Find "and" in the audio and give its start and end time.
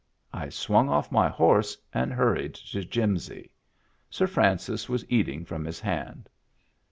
1.93-2.11